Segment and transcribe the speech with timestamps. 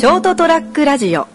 [0.00, 1.26] ショートトラックラジオは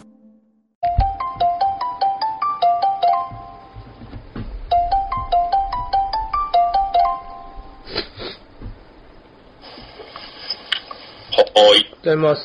[11.77, 11.85] い。
[12.01, 12.41] ございます。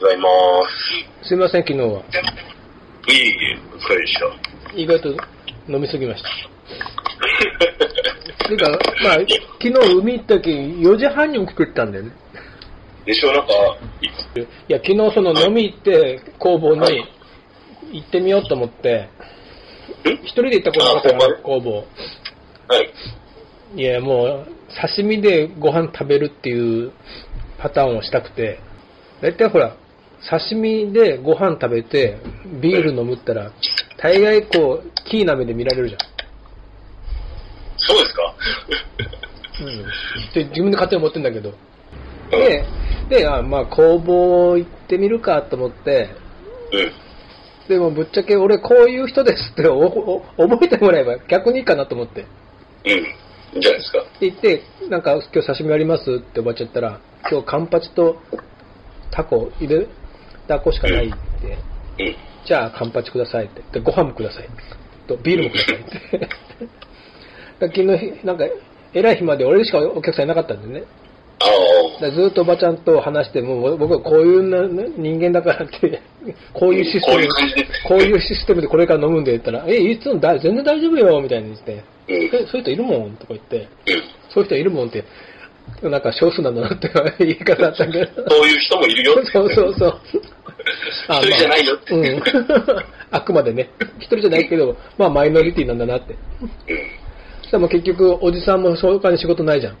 [0.00, 0.28] ございま
[1.22, 1.28] す。
[1.28, 1.86] すいません、昨日は。
[1.86, 1.92] い
[3.12, 4.26] えいえ、お疲れでした。
[4.74, 5.10] 意外と
[5.68, 6.28] 飲みすぎました。
[8.48, 8.68] ていうか、
[9.04, 9.28] まあ、昨
[9.60, 12.21] 日海行った時4時半に起きてたんだよね。
[13.04, 13.52] でしょ、なんか、
[14.00, 14.10] いい
[14.68, 17.04] や、昨日その飲み行って工房に
[17.92, 19.08] 行ってみようと思って、
[20.22, 21.86] 一人で行ったことなかったか工房。
[22.68, 23.80] はい。
[23.80, 24.46] いや、もう、
[24.80, 26.92] 刺身でご飯食べるっていう
[27.58, 28.60] パターンをしたくて、
[29.20, 29.76] だいたいほら、
[30.30, 32.18] 刺身でご飯食べて、
[32.60, 33.50] ビール飲むったら、
[33.98, 36.00] 大概こう、キーな目で見られるじゃん。
[37.76, 38.34] そうですか？
[39.60, 39.82] うん。
[40.34, 41.52] で自分で勝手に思ってんだけど。
[42.32, 42.64] うんで、
[43.08, 46.10] で、あまあ、工房行ってみるかと思って、
[46.72, 47.68] うん。
[47.68, 52.26] でもぶっちゃけ俺こういう人ですって覚えてもらえば逆にいいかなと思って。
[52.84, 52.90] うん。
[52.90, 54.00] いいんじゃないですか。
[54.00, 58.16] って言って、なんか今日刺身ありますっておばちゃったら、今日カンパチと
[59.10, 59.86] タコ、入れ、
[60.48, 61.58] タコしかないって。
[62.02, 62.16] うん。
[62.46, 63.62] じゃあカンパチくださいって。
[63.72, 64.48] で、ご飯もください。
[65.06, 66.18] と、ビールもくださいって。
[67.60, 68.44] だ昨日、なんか、
[68.94, 70.86] 偉い日まで俺しかお客さんいなかったんでね。
[72.10, 76.00] ずっとおばちゃんと話して、もう僕はこういうな人間だからって、
[76.52, 77.28] こういうシステム
[77.88, 81.84] こういうシステムでこれから飲むんで言ったら、え、いつもだ全然大丈夫よ、みたいに言って、
[82.46, 83.68] そういう人いるもんとか言って、
[84.30, 85.04] そういう人いるもんって、
[85.82, 88.30] なんか少数なんだなって言い方だったけど。
[88.30, 89.30] そういう人もいるよって。
[89.30, 89.98] そうそうそう。
[91.08, 92.22] 一人じゃないよって。
[93.10, 96.14] あくまでね、一人じゃないけど、まあマイノリティなんだなって。
[97.50, 99.76] でも結局、おじさんもそういう感じ仕事ないじゃん。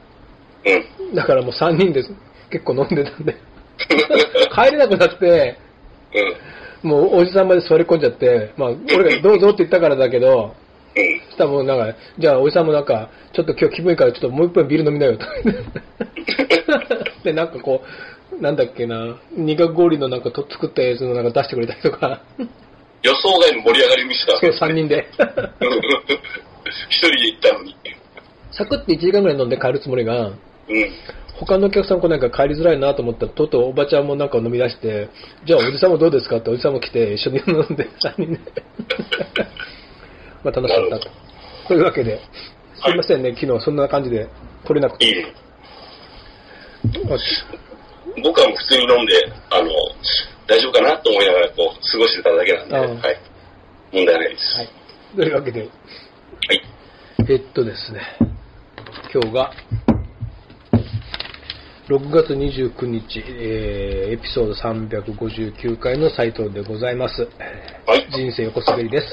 [1.14, 2.02] だからもう3人で
[2.50, 3.36] 結構飲んでたんで。
[4.54, 5.56] 帰れなくなって、
[6.82, 6.90] うん。
[6.90, 10.54] もうおじさんまで座り込んじゃって、まあ俺がどうぞって言ったからだけど、
[10.94, 11.20] うん。
[11.26, 15.26] そしたらもうなんか、じゃあおじさんもなんか、ちょっと今日気分いいからちょっともう一杯ビール飲みなよと。
[17.24, 17.82] で、なんかこ
[18.32, 22.20] う、なんだっけな、苦氷のなんかと作ったやつのなんか出してくれたりとか、
[23.02, 25.08] 予想外の盛り上がり見せたわそうけですね3人で。
[25.60, 26.32] うん
[26.88, 27.76] 一人で行ったのに。
[28.50, 30.38] サクって1時間ぐらい飲んで帰るつもりが、うん。
[31.38, 35.08] 他のお客さん来ないから帰りづらいなと思ったら、とうとうおばちゃんもなんか飲み出して、
[35.44, 38.38] じゃあおじさんもどうですかっておじさんも来て一緒に飲んで、3人で。
[40.44, 41.10] まあ楽しかったと。
[41.68, 42.20] というわけで、
[42.84, 44.28] すいませんね、昨日そんな感じで
[44.64, 45.06] 来れなくて。
[45.06, 45.14] いい
[48.22, 49.70] 僕はもう普通に飲んで、あの、
[50.46, 53.20] 大丈夫かなと思いながらこう、過ごしてただけなんで、はい。
[53.92, 54.58] 問題ないです。
[54.58, 54.68] はい。
[55.16, 55.70] というわけで、はい。
[57.28, 58.00] えっとですね、
[59.12, 59.52] 今日が、
[61.92, 67.28] 6月29日、えーエピソード359回の斉藤でございます。
[67.86, 68.08] はい。
[68.10, 69.06] 人生横滑りです。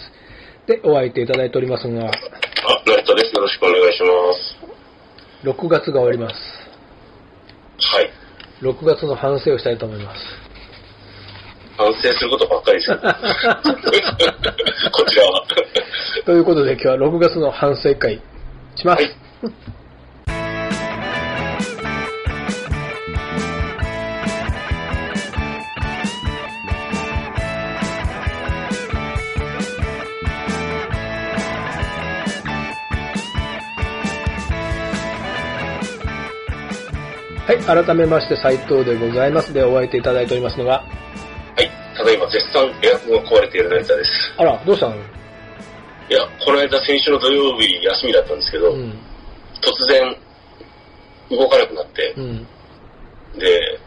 [0.65, 2.11] で、お相手いただいておりますが、あ、
[2.85, 3.35] ナイトです。
[3.35, 4.07] よろしくお願いしま
[5.43, 5.49] す。
[5.49, 6.35] 6月が終わります。
[7.95, 8.11] はい。
[8.61, 10.21] 6月の反省をしたいと思います。
[11.75, 12.97] 反省することばっかりですよ。
[14.91, 15.45] こちらは。
[16.25, 18.21] ということで今日は6月の反省会
[18.75, 19.03] します。
[19.03, 19.78] はい
[37.49, 39.51] はい、改めまして斉藤でございます。
[39.51, 40.85] で、お相手いただいておりますのが、は
[41.57, 41.97] い。
[41.97, 44.11] ただいま絶賛エアコンが壊れている成田です。
[44.37, 44.95] あら、どうしたの？
[44.95, 44.99] い
[46.13, 48.93] や、この間先週の土曜日休みだったんですけど、うん。
[49.65, 50.15] 突然
[51.31, 52.45] 動かなくなって、うん。
[53.33, 53.79] で、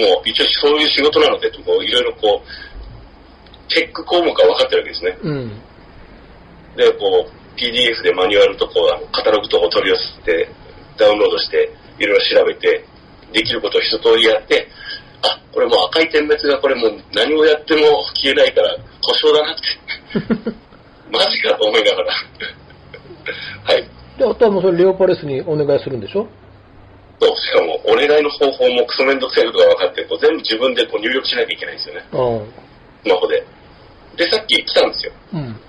[0.00, 5.18] もう一応そういう仕事なので、こういろいろこう、チェック項目が分かってるわけですね。
[5.20, 5.48] うん。
[6.74, 10.48] で、こう、PDF でマニュアルとこう、カタログとかを取り寄せて、
[10.96, 12.82] ダウンロードして、いろいろ調べて、
[13.34, 14.66] できることを一通りやって、
[15.22, 20.54] あ、これもう赤い点滅がこれもう何をやっても消えないから、故障だなって。
[21.12, 22.12] マジかと思いながら。
[23.64, 23.84] はい。
[24.18, 26.26] で、あとはもうそれレオパレスにお願いするんでしょ？
[27.20, 32.04] そう、しかも、お願いの方法もクソめんどくさいことが分かって、こう全部自分でこう入力しなきゃいけないんですよね。
[32.12, 32.52] うん。
[33.04, 33.44] スマホで。
[34.16, 35.12] で、さっき来たんですよ。
[35.32, 35.60] うん。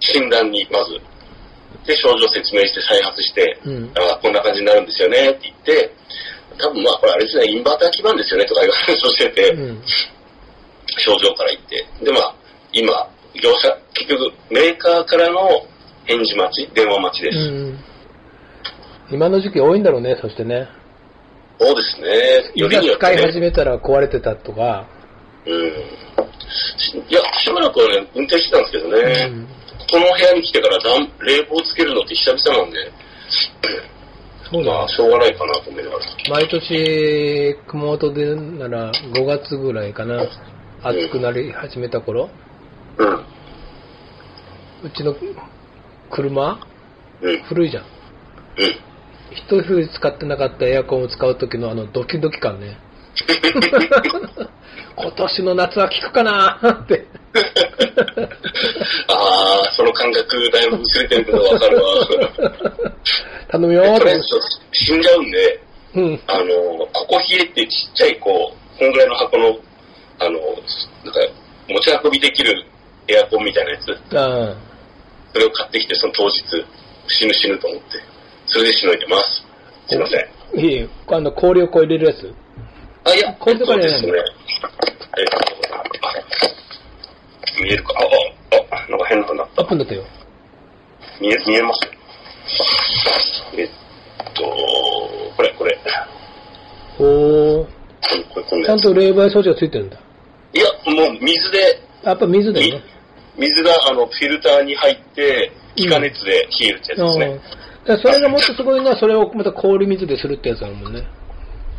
[0.00, 0.98] 診断に、まず。
[1.86, 5.94] で、症状説明して再発して、うんあこんな感じになるんですよねって言って、
[6.58, 9.82] 多分まあ、これあれですね、インバーター基盤ですよねとかいう話をしてて、うん。
[10.98, 12.04] 症状から言って。
[12.04, 12.34] で、まあ、
[12.72, 12.92] 今、
[13.42, 15.48] 業者、結局、メーカーからの
[16.04, 17.38] 返事待ち、電話待ちです。
[17.38, 17.78] うん。
[19.10, 20.68] 今の時期多いんだろうね、そしてね。
[21.58, 22.52] そうですね。
[22.54, 24.86] よりによってね使い始めたら壊れてたとか、
[25.46, 25.72] うん。
[26.78, 29.26] しいや、しばらくはね、運転してたんですけどね。
[29.30, 29.48] うん
[29.90, 32.90] この部屋に来てから暖冷房つけるのって久々なんで、
[34.54, 36.04] そうだまあ、しょうがないかなと思いながら。
[36.30, 40.22] 毎年、熊本でなら5月ぐらいかな、
[40.82, 42.30] 暑くなり始めた頃、
[42.98, 43.14] うん。
[44.84, 45.16] うちの
[46.08, 46.60] 車、
[47.20, 47.42] うん。
[47.42, 47.82] 古いじゃん。
[47.82, 47.88] うん。
[49.32, 52.78] 一冬使ってなかったエアコンを使う時のあのドキドキ感ね。
[54.96, 57.03] 今年の夏は効くかなって。
[59.08, 62.06] ああ、その感覚だいぶ薄れてるけどわかるわ。
[63.50, 64.24] 頼むよーととりあえず
[64.72, 65.60] 死んじゃうんで、
[65.94, 66.20] うん。
[66.26, 66.44] あの、
[66.92, 69.56] ここ冷えってちっちゃいこう、こんぐらいの箱の、
[70.18, 70.38] あの、
[71.04, 71.20] なんか、
[71.68, 72.64] 持ち運びできる
[73.08, 74.56] エアコンみたいなやつ、あ
[75.32, 76.42] それを買ってきて、その当日、
[77.08, 78.00] 死ぬ死ぬと思って、
[78.46, 79.44] それでしのいでます。
[79.88, 80.20] すいません。
[80.20, 80.26] あ。
[80.54, 82.34] いいあの、氷をこう入れるやつ。
[83.04, 84.12] あ、いや、こういうとこにそうですね。
[85.18, 85.22] え
[86.50, 86.53] っ
[87.56, 88.02] と、あ見えるか、あ、
[88.72, 89.62] あ、あ、なんか変なのなった。
[89.62, 90.04] アップになったよ。
[91.20, 91.80] 見え、見えます？
[93.56, 93.68] えっ
[94.34, 94.42] と、
[95.36, 95.78] これ、これ。
[96.98, 97.66] おー。
[98.34, 98.80] これ、こんなちゃん。
[98.80, 99.96] と冷媒装置がついてるんだ。
[100.52, 102.82] いや、もう水で、やっぱ水だよみね。
[103.36, 107.26] 水があのフィルターに入って、気化熱で冷えるってやつですね。
[107.26, 107.40] うん
[107.84, 111.06] それがもっとすごいのは、それをまた氷水でするってやつだもんね。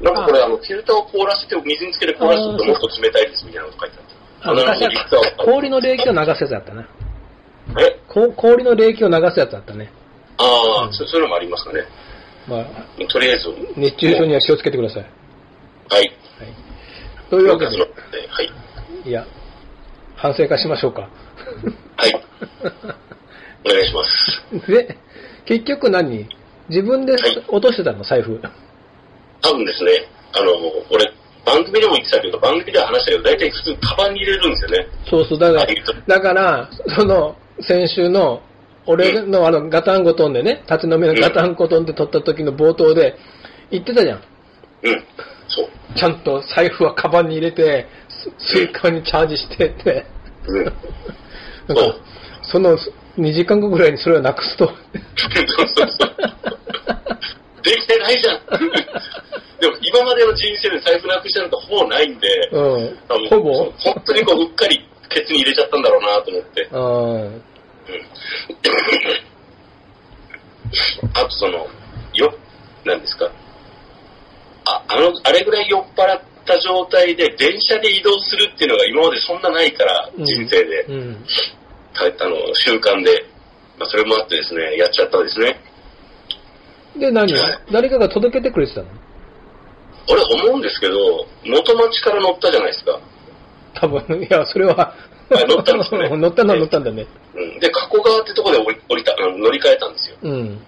[0.01, 4.14] なんかこれ、あの、フィルターを凍らせて、水につけて凍らせるともっと冷たいですみたいなこと書いてああった。
[4.53, 4.91] 昔は
[5.37, 6.87] 氷の冷気を流すやつだったな。
[7.79, 7.99] え？
[8.07, 9.91] こ氷の冷気を流すやつだったね。
[10.37, 11.81] ああ、そそういうのもありますかね。
[12.47, 12.65] まあ、
[13.09, 13.45] とりあえず、
[13.75, 15.03] 熱中症には気をつけてください。
[15.89, 16.01] はい。
[16.01, 16.09] はい。
[17.29, 19.09] というわけで6月の、ではい。
[19.09, 19.25] いや、
[20.15, 21.09] 反省会しましょうか。
[21.97, 22.13] はい。
[23.65, 24.71] お願いします。
[24.71, 24.97] で、
[25.45, 26.27] 結局何？
[26.69, 28.39] 自分ではい落としてたの、財布。
[29.41, 29.91] 多分ですね、
[30.33, 30.51] あの、
[30.91, 31.11] 俺、
[31.45, 34.87] 番組でも言ってたけど、番組では話したけど、大体普通、カバンに入れるんですよね。
[35.09, 35.67] そうそう、だから
[36.07, 38.41] だから、その、先週の、
[38.87, 43.15] 俺のあの、ガタンゴトンでね、立ち飲みのガタンゴトンで撮った時の冒頭で、
[43.71, 44.21] 言ってたじゃん。
[44.83, 45.03] うん。
[45.47, 45.69] そう。
[45.95, 47.87] ちゃんと財布はカバンに入れて、
[48.39, 50.05] ススイカにチャージしてって。
[50.47, 50.65] うん。
[50.65, 50.73] なんか、
[52.43, 52.77] その
[53.17, 54.67] 2時間後ぐらいにそれをなくすと。
[54.67, 54.75] そう
[55.75, 56.15] そうそう。
[57.63, 58.39] できてないじゃん。
[60.55, 62.97] 人生で財布なくしたのってほぼないんで、うん。
[63.29, 63.71] ほぼ？
[63.71, 64.79] 本当にこう、うっかり
[65.09, 66.63] ケツに入れちゃったんだろうなと思って。
[66.71, 67.43] うん。
[71.13, 71.67] あとその、
[72.13, 72.33] よ、
[72.85, 73.29] なんですか。
[74.65, 81.15] あ、あの、あれぐらい酔っ払った状態で電車で移動するっていうのが今までそんなないから、うん人生で、うん。
[81.93, 83.25] かあの、習慣で、
[83.77, 85.59] まあ、それもあってですね、やっちゃったんですね。
[86.97, 87.33] で、何？
[87.33, 88.87] はい誰かが届けてくれてたの？
[90.09, 92.99] 俺思うんですけど、元町から乗ったじゃないですか。
[93.73, 94.93] 多分、いや、それは、
[95.31, 97.07] あ乗ったんですね 乗ったのは乗ったんだね。
[97.33, 97.59] うん。
[97.59, 100.17] で、加古川ってとこで降り降りた、乗り換えたんですよ。
[100.21, 100.65] うん。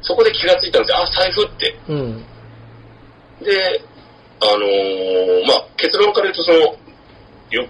[0.00, 0.98] そこで気がついたんですよ。
[1.02, 1.76] あ、財布って。
[1.88, 2.24] うん。
[3.42, 3.80] で、
[4.40, 6.58] あのーまあ、結論から言うと、その、
[7.50, 7.66] よ、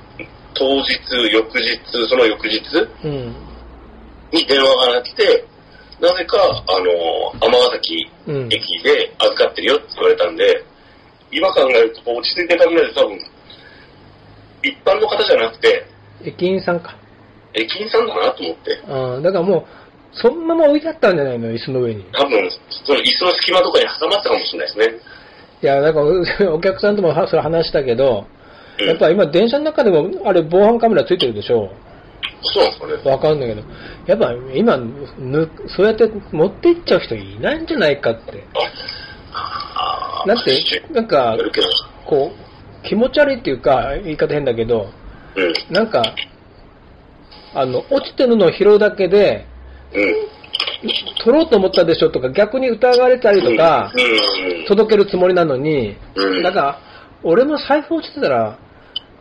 [0.55, 2.61] 当日、翌日、その翌日
[3.05, 3.35] うん。
[4.33, 5.45] に電話が来て、
[6.01, 6.39] なぜか、
[6.69, 8.49] あのー尼崎うん。
[8.53, 10.65] 駅で預かってるよって言われたんで、
[11.35, 13.19] 今考えると、こう落ち着いて考えると多分、
[14.63, 15.85] 一般の方じゃなくて、
[16.25, 16.97] 駅員さんか。
[17.55, 19.65] 駅員さんだなと思って、ああ、だからもう、
[20.13, 21.51] そのまま置いてあったんじゃないの？
[21.51, 22.05] 椅子の上に。
[22.13, 22.49] 多分、
[22.87, 25.01] その椅子の隙間とかに挟まってたかもしれないですね。
[25.63, 28.27] いや、だから、 お客さんともはそれ話したけど、
[28.79, 31.71] うんやっぱ今電車の中でも、あれ防犯カメラついてるでしょ？
[32.43, 33.11] そうなんですかね。
[33.13, 33.63] わかんないけど。
[34.07, 34.77] やっぱ今、
[35.19, 38.45] ぬそうやって持って行っちゃう人いないんじゃないかって。
[39.33, 39.74] あ
[40.25, 41.37] あだって、なんか。
[42.07, 44.89] こう、気持ち悪いっていうか、言い方変だけど、
[45.37, 45.75] うん。
[45.75, 46.03] なんか、
[47.55, 49.47] あの、落ちてるのを拾うだけで、
[49.95, 50.15] うん。
[51.25, 54.67] 取ろうと思ったでしょとか、逆に疑われたりとか、うん。
[54.67, 56.79] 届けるつもりなのに、うんだから、
[57.23, 58.59] 俺の財布落ちてたら、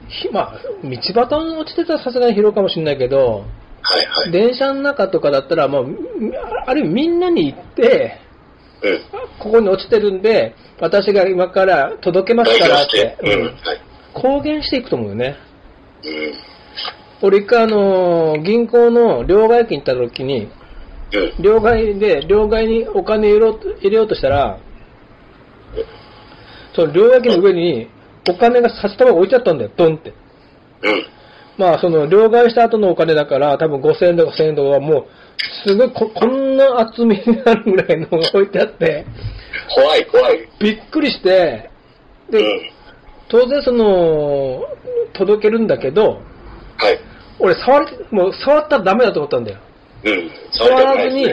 [0.09, 3.45] ひまあ、道端に落ちてたらさすがに拾うかもしれないけど、
[3.81, 4.31] はいはい。
[4.31, 5.97] 電車の中とかだったら、もう、
[6.65, 8.22] ある意味みんなに言って、うん。
[9.39, 13.17] ここに落ちてるんで、私が今から届けますからって。
[14.13, 15.37] 公言していくと思うよね。
[16.03, 16.33] うん。
[17.21, 20.49] 俺一回あの、銀行の両替機に行った時に、
[21.13, 21.41] うん。
[21.41, 24.59] 両替で、両替にお金入れようと入れようとしたら、
[26.75, 27.87] その両替機の上に
[28.29, 30.13] お金が札束が置いちゃったんだよ、ドンって。
[30.81, 31.05] うん。
[31.57, 35.05] まあ、その、両替した後のお金だから、多分5000円とか1000円とかはもう、
[35.67, 39.05] すごいこ、こんな厚みになるぐらいのが置いてあって、
[39.75, 40.49] 怖い怖い。
[40.59, 41.69] びっくりして、
[42.29, 42.61] で、うん。
[43.29, 44.63] 当然その、
[45.13, 46.21] 届けるんだけど、
[46.77, 46.99] はい。
[47.39, 49.59] 俺触り、もう触ったらダメだと思ったんだよ。
[50.05, 50.31] うん。
[50.51, 51.25] 触らずに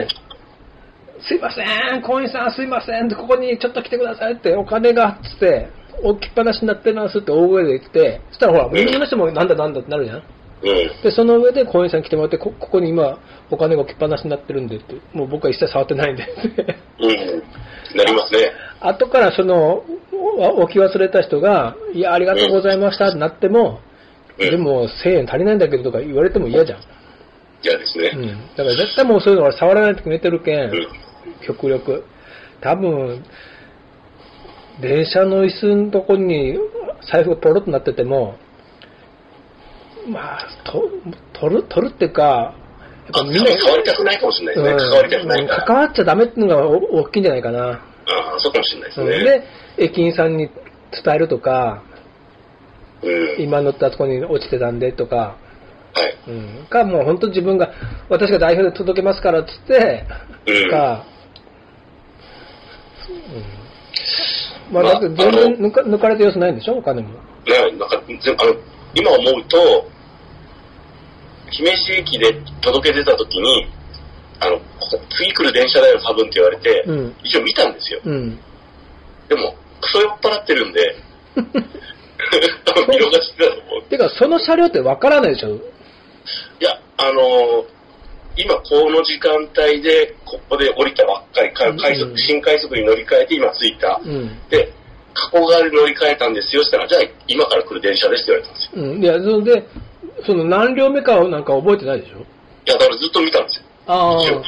[1.23, 1.63] すいませ
[1.97, 5.69] ん、コインさんすいませんここにちょっと来てくださいって、お金が、つって、
[6.03, 10.23] 置きっぱなしになってますって大声で言って、そしたらほら、んみんなの人もなんだなんだってなるじゃん？
[10.63, 11.01] うん。
[11.03, 13.19] で、その上でコインさん来てもらって、こここに今、
[13.49, 16.77] お金が置きっぱなしになってるんでって、もう僕は一切触ってないんでって。
[16.99, 17.97] うん。
[17.97, 18.51] なりますね。
[18.79, 19.83] 後からその、
[20.13, 23.91] お置き忘れた人が、いや、ありがとうございましたってなっても、うん
[24.37, 26.79] でも1000円足りないんだけどとか言われても嫌じゃん。
[27.61, 28.11] 嫌ですね。
[28.15, 28.27] うん。
[28.55, 30.87] だから絶対もうそういうの俺触らないって決めてるけん、うん。
[31.45, 32.03] 極力。
[32.59, 33.23] 多分、
[34.81, 36.57] 電車の椅子のとこに
[37.11, 38.35] 財布がポロッとなってても、
[40.07, 40.89] まあ、と
[41.33, 42.53] 取る、取るっていうか、やっ
[43.09, 44.89] あ、ぱみんな、触りたくないかもしれないですね。
[44.89, 45.65] 関わりたくないから。
[45.65, 47.59] 関わっちゃダメっていうのがお大きいんじゃないかな。
[47.69, 49.23] ああ、そうかもしれないですうんね。
[49.23, 49.43] で、
[49.77, 50.49] 駅員さんに
[51.03, 51.83] 伝えるとか、
[53.03, 53.43] うん。
[53.43, 55.35] 今乗ったとこに落ちてたんでとか、
[55.93, 56.31] はい。
[56.31, 57.71] うん、か、もう本当自分が、
[58.09, 60.05] 私が代表で届けますからっつって、
[60.47, 61.05] うんか、
[63.09, 63.60] うん、
[64.71, 66.75] まあ、だって全然抜か抜かれた様子ないんでしょ？
[66.77, 67.09] お金も。
[67.09, 67.15] ね、
[67.77, 68.55] なんか、ぜあの、
[68.95, 69.87] 今思うと、
[71.51, 73.67] 姫路駅で届け出た時に、
[74.39, 74.63] あの、こ
[75.17, 77.99] 次来る電車だよ多分って言われて、うん一応見たんですよ。
[78.05, 78.39] うん。
[79.27, 80.95] でも、クソ酔っ払ってるんで、
[81.35, 81.43] 見
[82.97, 83.83] 逃してたと思う。
[83.89, 85.49] てか、その車両ってわからないでしょ？
[85.49, 85.59] い
[86.61, 87.65] や、あのー
[88.37, 93.99] 今この時間帯で、ここで降りたばっかり、か快速うん新快速に乗り換えて今着いた。
[94.03, 94.39] うん。
[94.49, 94.71] で、
[95.13, 98.83] 加古川で乗り換えたんですよ、したら、じゃあ今から来る電車ですって言われたんですよ。
[98.83, 99.03] うん。
[99.03, 99.67] いや、それで、
[100.25, 102.19] その何両目かをなんか覚えてないでしょ？
[102.19, 102.21] い
[102.65, 103.65] や、だからずっと見たんですよ。
[103.87, 104.43] あ一応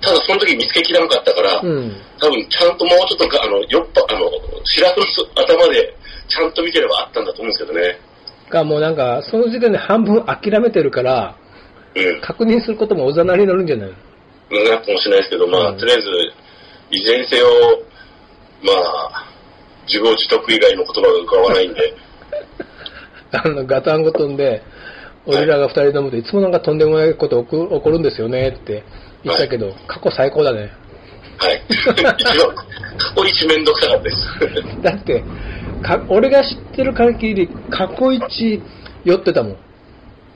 [0.00, 1.92] ただその時見つけきらなかったから、うん。
[2.20, 4.30] 多分ちゃんともうちょっとが、あの、よっぱ、あの、
[4.64, 5.94] 白フの頭で
[6.28, 7.98] ちゃんと見てればあったんだと思うんですけどね。
[8.48, 11.34] か、もうなんか、その時点で半分諦めてるから、
[11.94, 12.20] うん。
[12.20, 13.88] 確認することもおざなりになるんじゃない
[14.50, 14.64] の？
[14.70, 16.08] なかもしれないですけど、まあ、うんとりあえず、
[16.90, 17.46] いずれにせよ、
[18.62, 19.28] まあ、
[19.86, 21.94] 自業自得以外の言葉が浮かばないんで、
[23.32, 24.62] あの、ガタンゴトンで、
[25.26, 28.82] 俺らが二人飲むといつもなんかとんでもないこと起こ起こるんですよねって
[29.24, 30.72] 言ったけど、過去最高だね。
[31.36, 31.62] はい。
[31.68, 34.16] 一番、過去一めんどくさかったです。
[34.82, 35.22] だって、
[35.82, 38.62] か俺が知ってる限り、過去一
[39.04, 39.56] 酔ってたもん。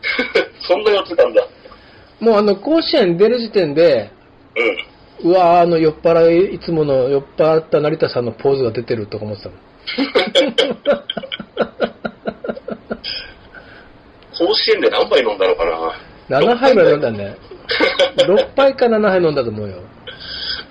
[0.67, 1.47] そんなやつたんだ。
[2.21, 4.11] もうあの、甲子園出る時点で、
[5.23, 5.31] うん。
[5.31, 9.59] うわーあの酔っ払い、いつもの酔っ払った成田さんのポーズが出てるとか思ってたもん。
[14.39, 15.65] 甲子園で何杯飲んだのか
[16.29, 17.37] な7杯ぐらい飲んだね。
[18.17, 19.77] 6杯か7杯飲んだと思うよ。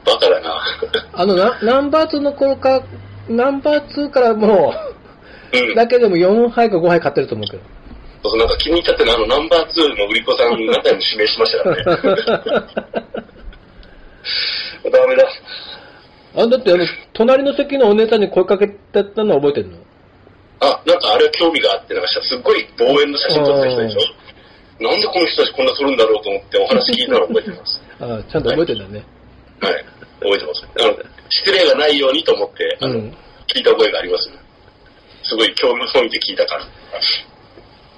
[0.06, 0.62] バカだな。
[1.14, 2.84] あのな、ナンバー2の頃か、
[3.30, 4.74] ナンバー2からも
[5.54, 5.76] うんう、。
[5.76, 7.64] だけでも4杯か5杯買ってると思うけど。
[8.24, 11.84] そうなんか気に入っちゃってねあのナンバー2の売り子さん何回も指名しましたからね。
[14.92, 15.28] ダメだ。
[16.36, 19.78] あ、だってあの、隣の席のお姉さんに声かけてたのは覚えてるの？
[20.62, 24.84] あ、なんかあれは興味があって、なんかすっごい望遠の写真撮ってた人でしょ？
[24.84, 27.82] なんでこの人たちこんな撮るんだろうと思ってお話聞いたのを覚えてます。
[28.02, 29.06] あちゃんと覚えてるんだね。
[29.62, 29.74] はい。
[30.22, 30.64] 覚えてます。
[30.80, 30.98] あの
[31.30, 34.32] 失礼がないようにと思って、あの、うん聞いた覚えがあります、
[35.24, 36.66] すごい興味本位で聞いたから。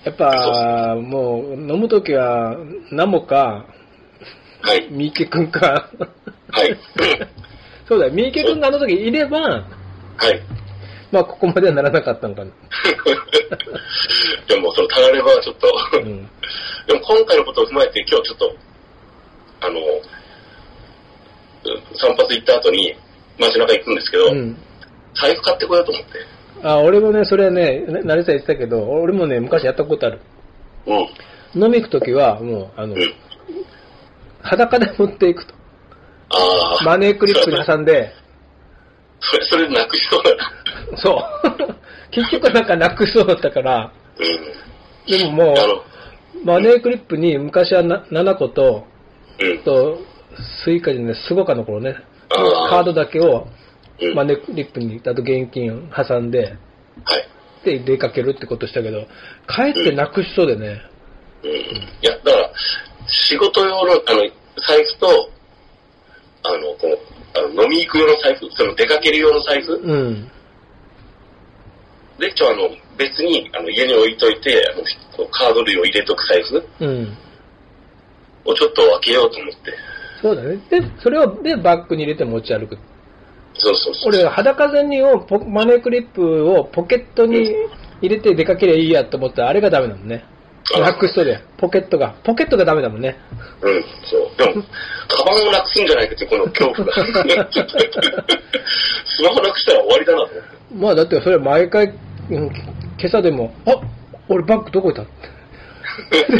[0.03, 2.57] やっぱ、もう、飲むときは、
[2.91, 3.65] 何もか、
[4.61, 4.87] はい。
[4.91, 5.89] 三池くんか。
[6.51, 6.77] はい。
[7.87, 9.63] そうだよ、三池くんがあの時いれば、は
[10.31, 10.41] い。
[11.11, 12.51] まあ、ここまではならなかったのかな。
[14.47, 15.67] でも、その、たらればちょっと、
[15.97, 16.29] うん。
[16.87, 18.55] でも今回のことを踏まえて、今日ちょっと、
[19.61, 20.23] あの、うん
[21.95, 22.93] 散髪行った後に、
[23.39, 24.57] 街中行くんですけど、うん。
[25.15, 26.32] 財布買ってこようと思って。
[26.63, 30.21] あ、俺もね、それはね、な成田言ってたけど、俺もね、昔やったことある。
[30.87, 31.63] うん。
[31.63, 32.99] 飲み行くときは、もう、あのう、ん。
[34.41, 35.53] 裸で持っていくと。
[36.29, 36.83] ああ。
[36.85, 38.13] マネークリップに挟んで、
[39.19, 40.97] それ、それでなくしそうだな。
[40.97, 41.23] そ
[41.69, 41.75] う。
[42.11, 43.91] 結局なんかなくしそうだったから、
[45.07, 45.17] うん。
[45.17, 48.85] でももう、マネークリップに昔はな7個と、
[49.39, 49.63] うん。
[49.63, 49.99] と、
[50.63, 51.95] Suica でね、 SUGOCA の頃ね、
[52.69, 53.47] カードだけを
[54.01, 54.15] うん。
[54.15, 56.57] マネークリップに、あと現金を挟んで、
[57.03, 57.27] はい。
[57.63, 59.07] で、出かけるってことしたけど、
[59.47, 60.81] かえってなくしそうでね、
[61.43, 61.49] うん。
[61.49, 61.55] い
[62.01, 62.51] や、だから、
[63.07, 64.21] 仕事用の、あの、
[64.67, 65.29] 財布と、
[66.43, 66.97] あの、この、
[67.35, 70.31] あの飲み行く用の財布、その出かける用の財布うん。
[72.19, 74.83] で、ちょ、あの、別に、あの、家に置いといて、あの、
[75.17, 77.17] こうカード類を入れとく財布うん。
[78.45, 79.73] をちょっと分けようと思って。
[80.21, 80.57] そうだね。
[80.69, 82.77] で、それを、で、バッグに入れて持ち歩く。
[83.55, 84.13] そうそうそう。
[84.13, 87.53] 俺、裸銭をポ、マネークリップをポケットに
[88.01, 90.25] 入れて出かけりゃいいやと思ったら、あれがダメだもんね。
[90.75, 92.15] あなくしそうで、ポケットが。
[92.23, 93.17] ポケットがダメだもんね。
[93.61, 94.21] うん、そう。
[94.37, 94.63] でも、
[95.07, 96.93] カバンをなくすんじゃないかっていうこの恐怖が。
[99.05, 100.41] スマホなくしたら終わりだなと思って。
[100.75, 101.93] まあだってそれ毎回、
[102.31, 102.51] うん
[102.97, 103.75] 今朝でも、あ
[104.29, 105.05] 俺バッグどこ行ったっ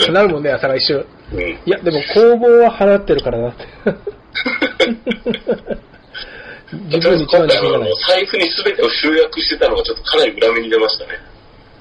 [0.05, 1.05] てなるもんね、 朝が一瞬。
[1.33, 1.39] うん。
[1.41, 3.65] いや、でも工房は払ってるからなって。
[6.85, 7.93] 自分に一番自信がない。
[8.07, 11.19] 財布に全てを集約してたのがちょっとかなり裏目に出ましたね。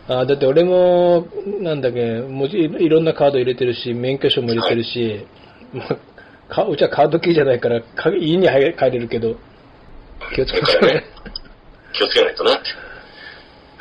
[0.08, 1.28] あだって俺も、
[1.60, 5.26] なんだっけ、もちいろんなカード入れてるし、免許証も入れてるし、
[5.72, 5.96] まあ
[6.52, 9.36] かうちはカードキーじゃないから、か家に入れ帰れるけど、
[10.34, 11.04] 気をつけてだからね、
[11.94, 12.60] 気をつけないとな。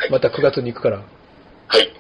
[0.10, 1.91] また9月に行くから、はい。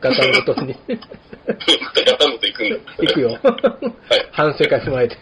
[0.00, 2.76] ガタンごとにまたやたんと行くんだ。
[2.98, 3.28] 行くよ。
[3.28, 3.40] はい。
[4.32, 5.16] 反省会踏まえて。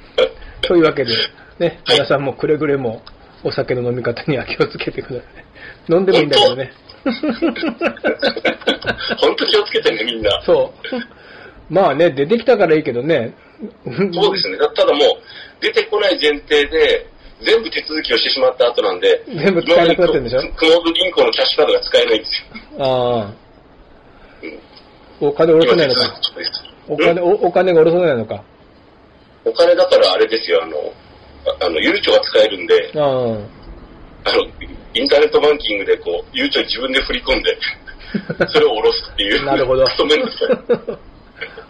[0.62, 1.12] というわけで、
[1.60, 3.02] ね、皆さんもくれぐれも
[3.44, 5.26] お酒の飲み方には気をつけてくださ
[5.90, 5.92] い。
[5.92, 6.72] 飲んでもいいんだけどね。
[9.20, 10.40] 本当気をつけてね、みんな。
[10.44, 11.72] そう。
[11.72, 13.34] まあね、出てきたからいいけどね。
[13.84, 14.56] そうですね。
[14.56, 15.04] だただもう、
[15.60, 17.06] 出てこない前提で、
[17.42, 20.40] 全部手続きをしてしまった後なんで、全部使えなくなってるんでしょ？
[20.56, 22.42] 熊本銀行のキャッシュカードが使えないんです
[22.78, 22.84] よ。
[22.84, 23.30] ああ。
[25.20, 26.20] お金下ろせないのか。
[26.88, 28.42] お金、おお金が下ろせないのか。
[29.44, 30.76] お金だからあれですよ、あの、
[31.46, 33.46] ああの、ゆうちょが使えるんで、あの、
[34.94, 37.56] インターネットバンキングでこう、ゆうちょに自分で振り込んで、
[38.48, 39.44] それを下ろすっていう。
[39.44, 40.98] なるほどめんどくさい。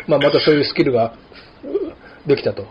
[0.08, 1.12] まあまたそういうスキルが
[2.26, 2.66] できたと。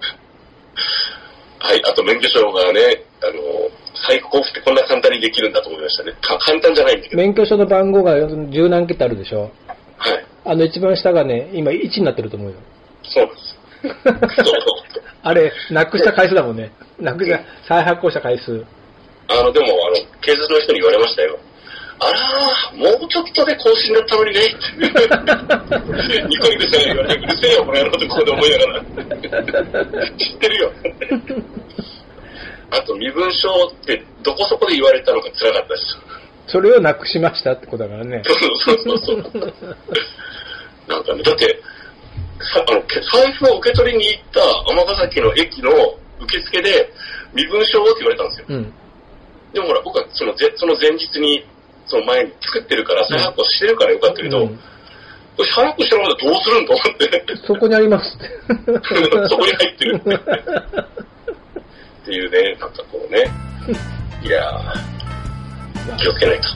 [1.59, 3.69] はい、あと免許証がね、あの、
[4.07, 6.13] 再交付ってこんな簡単にできるんだと思いましたね。
[6.21, 7.17] か簡単じゃないんだけど。
[7.17, 8.15] 免許証の番号が
[8.49, 9.51] 十何桁あるでしょ。
[9.97, 10.25] はい。
[10.45, 12.57] あの一番下がね、今1になってると思うよ。
[13.03, 13.58] そうです。
[15.23, 16.71] あれ、なくした回数だもんね。
[16.99, 18.63] なくした、再発行した回数。
[19.27, 21.37] あの、でも、あの、警察の人に言われましたよ。
[22.01, 24.39] あらー、もうちょっとで更新だったのにね。
[26.29, 28.81] ニコニコしながら言われて、うるせえよ、この野郎ってここで思いながら。
[30.17, 30.71] 知ってるよ。
[32.71, 35.97] あと、身分証ってどこそこで言われたのか辛かったです。
[36.47, 38.21] それをなくしましたってことだからね。
[38.25, 39.53] そうそうそうそう。
[40.87, 41.59] なんかね、だって、さ
[42.39, 44.39] あのけ財布を受け取りに行った
[44.71, 45.71] 尼崎の駅の
[46.21, 46.91] 受付で、
[47.33, 48.45] 身分証をって言われたんですよ。
[48.49, 48.73] うん。
[49.53, 51.45] でもほら、僕はそのぜその前日に、
[51.85, 54.59] その前に作ってるから、再発行してるからよかったけど、うん
[55.39, 58.27] これ再発行してなかったらどうするんと思って、そこにありますって。
[59.29, 60.15] そこに入ってるって。
[60.15, 60.19] っ
[62.03, 63.31] ていうね、なんかこうね、
[64.21, 66.49] いやー、気をつけないと。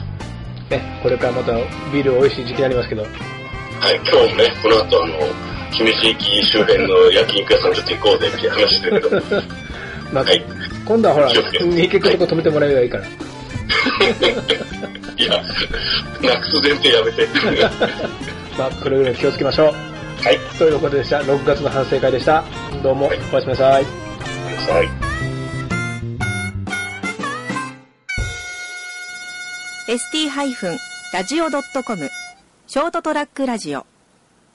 [0.68, 1.52] ね、これからまた
[1.94, 5.14] ビール美味しい時期になりますけど、はい、今日もね、この後あの、
[5.74, 9.10] 姫路駅周辺の焼肉屋さんちょっと行こうぜって話だけど、
[10.12, 10.44] まあ、はい。
[10.84, 13.04] 今度はほら、気をつけて三池君とこ止めてもらえばいいから。
[15.16, 15.42] いや、
[16.22, 17.26] なくす前提やめて。
[18.56, 19.66] まあ、くれぐれも気をつけましょう。
[20.24, 20.38] はい。
[20.58, 21.20] ということでした。
[21.22, 22.44] 6月の反省会でした。
[22.82, 23.84] どうも、はいおやすみなさい。
[24.68, 24.88] はい。
[29.88, 32.10] ST-radio.com
[32.66, 33.84] ショートトラックラジオ